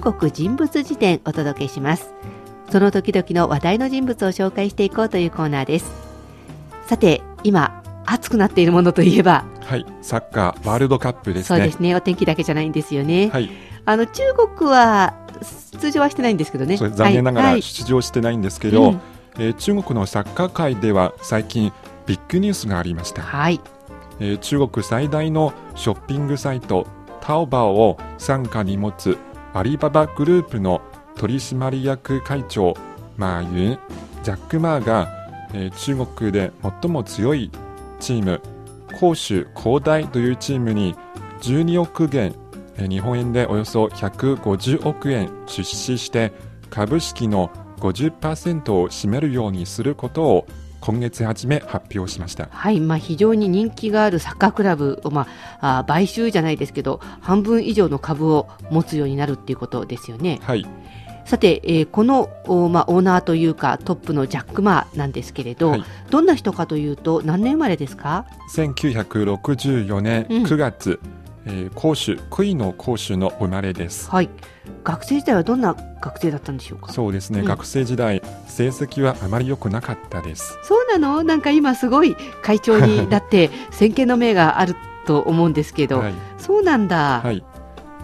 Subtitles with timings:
[0.00, 2.14] 中国人物辞典お届けします。
[2.70, 5.92] その時々の話題の人物を紹介していこうというコーナーです。
[6.86, 11.58] さて今暑くなっているものといえばはいサッカーワールドカップですね。
[11.58, 13.50] そうですねお天気だけじゃないんですよね、はい。
[13.84, 14.22] あの中
[14.56, 15.12] 国は
[15.74, 16.78] 出場はしてないんですけどね。
[16.78, 19.00] 残念ながらはい出場してないんですけど、うん。
[19.38, 21.74] えー中国のサッカー界では最近
[22.06, 23.60] ビッグニュースがありました、はい、
[24.18, 26.86] えー中国最大のショッピングサイト
[27.20, 29.18] タオバオを傘下に持つ
[29.52, 30.80] アリババグループの
[31.16, 32.74] 取締役会長
[33.16, 33.78] マーユン
[34.22, 35.08] ジャック・マーが、
[35.52, 37.50] えー中国で最も強い
[37.98, 38.40] チーム
[38.94, 40.94] 広州恒大というチームに
[41.42, 42.32] 12億元
[42.76, 46.32] えー日本円でおよそ150億円出資して
[46.70, 50.46] 株式の50%を占めるようにすることを
[50.80, 52.48] 今月初め発表しました。
[52.50, 55.26] はいまあ、非常に人気があるサッカークラブを、ま
[55.60, 60.40] あ、あ買収じゃないですけど半分以上の株を持つようになるっていうことですよね。
[60.42, 60.66] はい。
[61.26, 65.84] さて、えーこの、おまあ、オーナーというかトップのジャック・マーなんですけれど、はい。
[66.10, 70.42] どんな人かというと何年生まれですか？1964年うん。
[70.44, 70.98] 9月、
[71.46, 74.10] えー広州杭の広州の生まれです。
[74.10, 74.28] はい。
[74.84, 76.92] 学生時代はどんな学生だったんでしょうか？
[76.92, 77.46] そうですね、うん。
[77.46, 80.58] 学生時代成績はあまり良くなかったです。
[80.62, 81.22] そうなの？
[81.22, 84.74] なんか今すごい会長になって 先見の明がある
[85.06, 87.42] と思うんですけど、はい、そうなんだ、はい。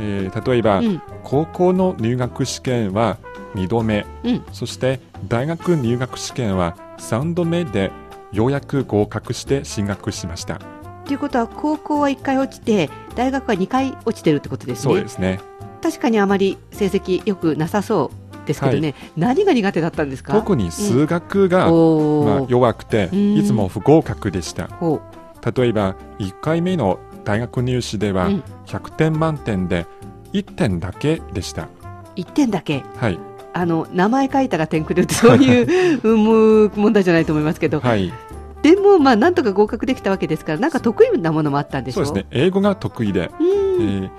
[0.00, 1.02] えー例えば、うん。
[1.22, 3.18] 高校の入学試験は
[3.54, 4.06] 2度目。
[4.24, 7.90] うん、そして大学入学試験は3度目で
[8.32, 10.60] ようやく合格して進学しました
[11.06, 14.82] ということは高校は1回落ちて大学は2回落ちてるってことですね。
[14.82, 15.40] そうですね。
[15.82, 18.10] 確かにあまり成績良くなさそ
[18.44, 20.32] うですけどね、何が苦手だったんですか？
[20.32, 22.38] 特に数学が、おー。
[22.40, 23.36] まあ、弱くてうん。
[23.36, 24.66] いつも不合格でした。
[24.68, 25.00] ほ
[25.56, 28.42] 例えば1回目の大学入試ではうん。
[28.66, 29.86] 100点満点で
[30.32, 31.68] 1点だけでした、う
[32.16, 32.84] 1点だけ？
[32.96, 33.18] はい。
[33.52, 38.12] あの名前書いたら点くるってそういう うん問題じゃないと思いますけど、はい
[38.62, 42.28] でもまあなんとか合格できたわけですからなんか得意なものもあったんでしょそうですね。
[42.30, 44.04] 英語が得意で、うん。
[44.04, 44.10] えー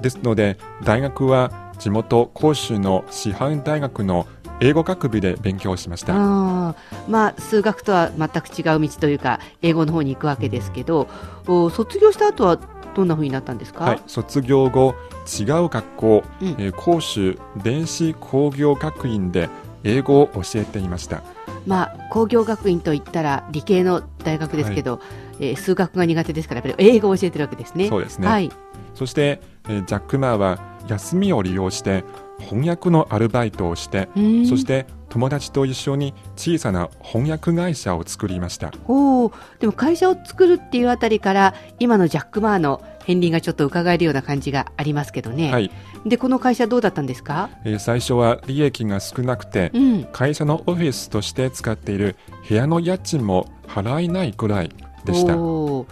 [0.00, 4.26] ですので大学は地元広州の師範大学の
[4.60, 6.14] 英語学部で勉強しました。
[6.14, 6.74] ま
[7.08, 11.08] あ数学とは全く違う道というか英語の方に行くわけですけど
[11.46, 12.58] お卒業した後は
[12.94, 14.94] どんな風になったんですか、はい、卒業後
[15.40, 16.48] 違う学校、うん。
[16.58, 19.48] えー広州電子工業学院で
[19.84, 21.22] 英語を教えていました
[21.66, 25.00] まあ、工業学院といったら理系の大学ですけど、
[25.40, 27.88] えー数学が苦手ですからやっぱり英語を教えてるわけですね。
[27.88, 28.50] そうですね、はい、
[28.94, 30.58] そして、えージャック・マーは
[30.88, 32.04] 休みを利用して
[32.38, 34.46] 翻訳のアルバイトをしてうん。
[34.46, 38.72] そして友達と一緒に小さな翻訳会社を作りました。
[38.88, 39.32] おー。
[39.60, 45.70] でも会社を作るっていうあたりから今のジャック・マーの片鱗がちょっと伺えるような感じがありますけどね、はい、
[46.06, 52.16] でこの会社どうだったんですか、えー最初は利益が少なくてうん、会社のオフィスとして使っている
[52.48, 54.70] 部屋の家賃も払えないくらい
[55.04, 55.34] でした。
[55.34, 55.86] と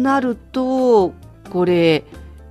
[0.00, 1.12] なると
[1.50, 2.04] これ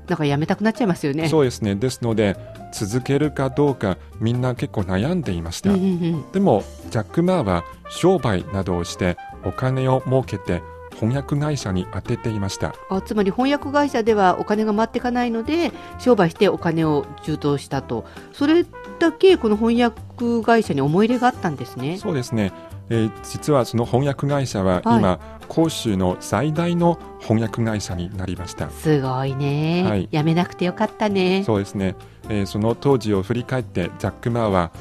[0.08, 1.28] なんかやめたくなっちゃいますよね。
[1.30, 1.76] そうですね。
[1.76, 2.38] ですので
[2.72, 5.86] 続けるかどうかみんな結構悩んでいました、うんうんう
[6.18, 6.32] ん。
[6.32, 10.62] でもジャック・マーは商売などをしてお金を儲けて
[10.94, 12.74] 翻訳会社に当てていました。
[12.90, 18.06] あつまり翻訳会社ではお金が回っていかないので商売してお金を充当したと。
[18.32, 18.66] それ
[19.00, 21.98] だけこの翻訳会社に思い入れがあったんですね。
[21.98, 22.52] そうですね、
[22.90, 25.00] えー実はその翻訳会社ははい。
[25.00, 28.70] 今、広州の最大の翻訳会社になりました。
[28.70, 30.08] すごいね、はい。
[30.12, 31.44] やめなくてよかったね。
[31.46, 31.96] そうですね、
[32.30, 34.72] えーその当時を振り返ってジャック・マーは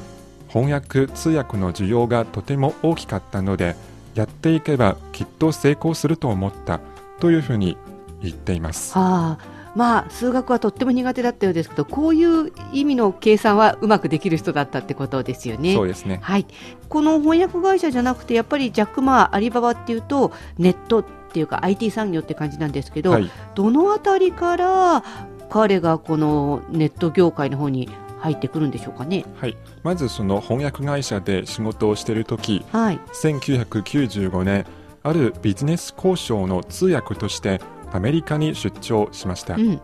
[0.47, 3.75] 翻訳通訳の需要がとても大きかったので
[4.15, 6.79] やっていけばきっと成功すると思った
[7.19, 7.77] というふうに
[8.21, 8.97] 言っています。
[8.97, 15.73] はあ、まあ数学はとっても苦手だったようですけどこういう意味の計算はうまくできる人だったってことですよね。
[15.73, 16.19] そうですね。
[16.21, 16.45] はい、
[16.89, 23.29] この翻訳会社じゃなくてやっぱりジャック・マーアリババっていうとネットっていうか IT 産業って感じなんですけど、はい。
[23.55, 25.03] どのあたりから
[25.49, 27.89] 彼がこのネット業界の方に
[28.23, 29.25] 入ってくるんでしょうかね。
[29.39, 34.65] はい、まずその翻訳会社で仕事をしている時はい、1995年
[35.03, 37.59] あるビジネス交渉の通訳として
[37.91, 39.81] アメリカに出張しました、うん、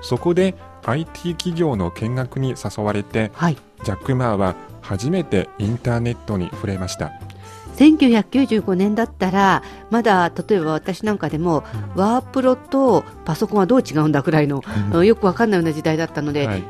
[0.00, 3.56] そこで IT 企業の見学に誘われてはい。
[3.84, 7.12] ジャック・マーは初めてインターネットに触れました。
[7.76, 11.64] 1995年だったらまだ例えば私なんかでも、
[11.96, 14.62] ワープロとパソコンはどう違うんだくらいの、
[14.92, 16.62] うんよくわかんないような時代だったので、はい、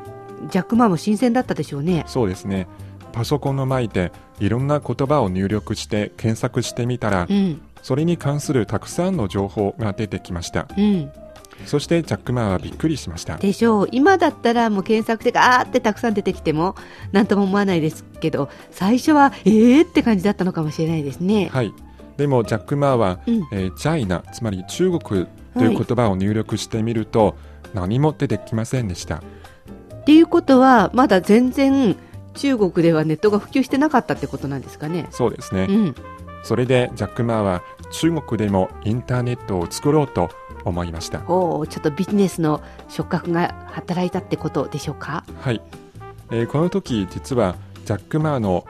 [0.50, 2.04] ジャック・マーも新鮮だったでしょうね。
[2.06, 2.66] そうですね。
[3.12, 4.10] パソコンの前で
[4.40, 10.66] いろんな言葉を入力して検索してみたらうん、それに関するたくさんの情報が出てきました。
[10.76, 11.10] うん、
[11.66, 13.36] そしてジャック・マーはびっくりしました。
[13.36, 13.88] でしょう。
[13.92, 16.74] 今だったらもう検索でガーってたくさん出てきても
[17.12, 21.50] 何とも思わないですけど最初はえーって感じだったのかもしれないですね。
[21.52, 21.72] はい。
[22.16, 23.34] でもジャック・マーは、うん。
[23.52, 27.36] えーチャイナつまり中国という言葉を入力してみると、
[27.74, 29.22] 何も出てきませんでした
[30.02, 31.96] っていうことはまだ全然
[32.34, 35.06] 中国ではネットが普及してなかったってことなんですかね。
[35.10, 35.94] そうですね、うん、
[36.42, 37.62] それでジャック・マーは
[37.92, 40.30] 中国でもインターネットを作ろうと
[40.64, 45.24] 思いましたおおちょっとビジネスの触覚が働いたってことでしょうか？
[45.40, 45.60] はい、
[46.30, 48.64] えーこの時実はジャック・マーの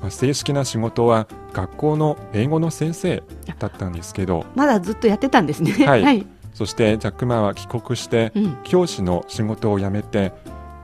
[0.00, 3.22] まあ正式な仕事は学校の英語の先生
[3.58, 5.72] だったんですけどまだずっとやってたんですね。
[5.86, 6.26] はいはい。
[6.54, 8.58] そしてジャック・マーは帰国してうん。
[8.62, 10.32] 教師の仕事を辞めて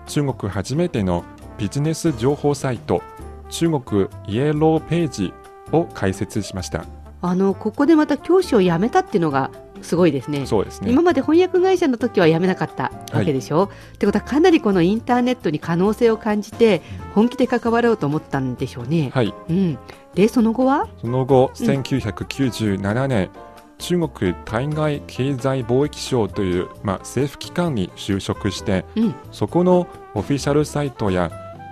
[0.06, 1.24] 中国初めての
[1.58, 3.02] ビジネス情報サイト
[3.50, 5.32] 中国イエローページ
[5.72, 6.84] を開設しました。
[7.22, 10.46] あのここでまた教師を辞めたっていうのがすごいですね。
[10.46, 10.90] そうですね。
[10.90, 16.82] 今まで翻訳会社の時は辞めなかったわけでしょ、ってことはかなりこのインターネットに可能性を感じて
[17.14, 19.10] 本気で関わろうと思ったんでしょうね。
[19.14, 19.34] はい。
[19.48, 19.78] うん、
[20.14, 20.88] でその後は？
[21.00, 23.30] その後うん1997年、
[23.78, 29.14] 中国対外経済貿易省という、まあ、政府機関に就職してうん。
[29.32, 31.30] そこのオフィシャルサイトや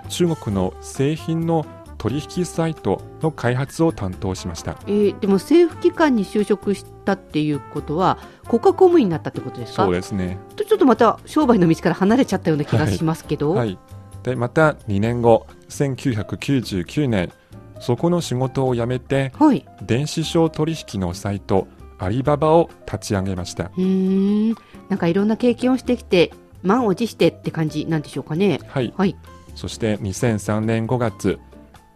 [0.08, 1.64] 中国の製品の
[1.98, 4.76] 取引サイトの開発を担当しました。
[4.86, 8.18] えーでも政府機関に就職したっていうことは
[8.48, 9.84] 国家公務員になったってことですか？
[9.84, 10.36] そうですね。
[10.56, 13.78] とちょっとまた商売の道から離れちゃったような気がしますけど、はい。
[14.24, 17.30] でまた2年後1999年
[17.80, 21.66] そこの仕事を辞めてはい、電子商取引のサイト
[22.02, 23.64] アリババを立ち上げました。
[23.64, 24.56] うーん。
[24.88, 26.32] なんかいろんな経験をしてきて
[26.62, 28.58] 満を持してって感じなんでしょうかね。
[28.66, 28.92] はい。
[28.96, 29.16] はい、
[29.54, 31.38] そして2003年5月、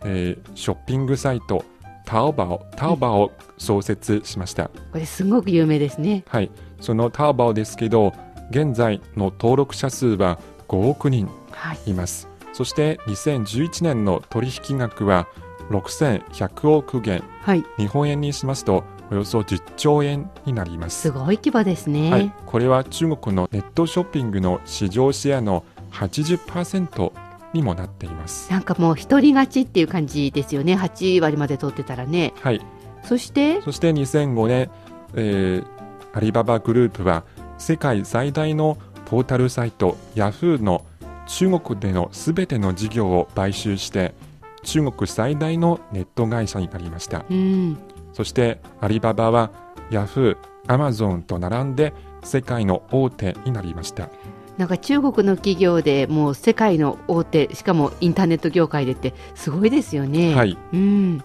[0.04, 1.64] えーショッピングサイト
[2.04, 6.22] タオバオタオバオを創設しました、これすごく有名ですね。
[6.28, 6.50] はい。
[6.80, 8.12] そのタオバオですけど
[8.50, 10.38] 現在の登録者数は
[10.68, 12.28] 5億人はい、います。
[12.52, 15.26] そして2011年の取引額は
[15.70, 17.24] 6100億元。
[17.42, 22.10] はい、日本円にしますとおよそ10兆円になりますすごい規模ですね。
[22.10, 27.12] はい、これは中国のネットショッピングの市場シェアの80%
[27.52, 28.50] にもなっています。
[28.50, 30.74] なんかもう一人勝ちっていう感じですよね。
[30.74, 32.34] 8割まで取ってたらね。
[32.40, 32.60] はい、
[33.04, 34.70] そして、そして2005年、
[35.14, 35.76] えー
[36.16, 37.24] アリババグループは
[37.58, 40.82] 世界最大のポータルサイトヤフーの
[41.26, 44.14] 中国でのすべての事業を買収して
[44.62, 47.26] 中国最大のネット会社になりました。
[47.28, 47.76] うん、
[48.16, 49.50] そしてアリババは
[49.90, 51.92] ヤフー、アマゾンと並んで
[52.24, 54.08] 世界の大手になりました。
[54.56, 60.34] なんか中国の企業でもう世界の大手、しかもインターネット業界でってすごいですよね。
[60.34, 61.18] はい、うん。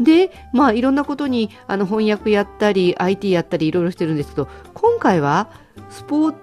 [0.00, 5.50] で、まあいろんなことにあの翻訳やったり IT やったりいろいろしてるんですけど、今回は
[5.88, 6.34] スポー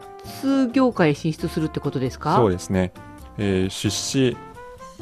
[0.41, 2.37] ツ業界へ進出するってことですか？
[2.37, 2.93] そうですね、
[3.37, 4.37] えー出資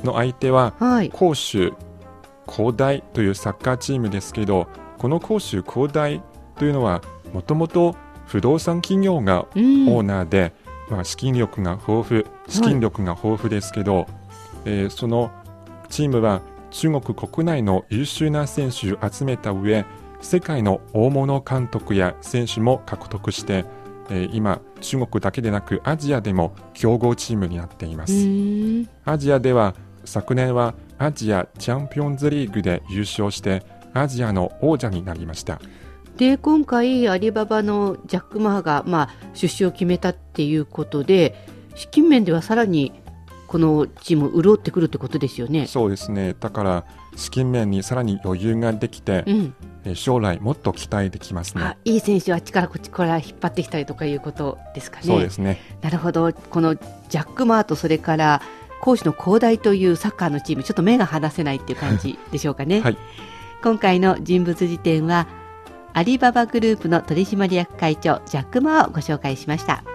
[0.04, 1.12] の相手ははい。
[1.16, 1.74] 広州
[2.50, 4.68] 広大というサッカーチームですけど
[4.98, 6.22] この広州広大
[6.57, 7.01] というのは
[7.34, 7.95] もともと
[8.28, 9.90] 不動産企業がうん。
[9.90, 10.54] オーナーで、
[10.90, 14.07] まあ、資金力が豊富資金力が豊富ですけど、
[14.66, 15.31] えーその
[15.90, 16.42] チームは
[16.72, 19.86] 中国国内の優秀な選手を集めた上
[20.22, 23.65] 世界の大物監督や選手も獲得して、
[24.10, 28.13] えー今中国だけでなくアジアでも強豪チームになっていまうす。
[29.06, 29.75] アジアでは
[30.06, 33.62] 昨年はアジアチャンピオンズリーグで優勝して
[33.93, 35.60] アジアの王者になりました。
[36.15, 41.36] で今回アリババのジャック・マーが、まあ、出資を決めたっていうことで
[41.75, 42.93] 資金面ではさらに
[43.48, 45.67] このチーム潤ってくるってことですよね。
[45.67, 46.36] そうですね。
[46.39, 51.77] だから資金面にさらに余裕ができて、うん、えー将来もっと期待できますあね。
[51.83, 55.03] いい選手はあっちからこっちから引っ張ってきたりとかいうことですかね。
[55.05, 55.60] そうですね。
[55.81, 58.41] なるほどこのジャック・マーとそれから
[58.84, 62.82] 講師の広大というサッカーのチームちょっと目が離せないっていう感じでしょうかね。
[62.82, 62.98] はい
[63.63, 65.25] 今回の人物辞典は
[65.94, 69.86] アリババグループの取締役会長ジャック・マーをご紹介しました。